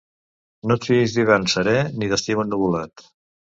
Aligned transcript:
No 0.71 0.77
et 0.79 0.87
fiïs 0.87 1.13
d'hivern 1.19 1.47
seré 1.55 1.77
ni 2.01 2.11
d'estiu 2.15 2.45
ennuvolat. 2.49 3.09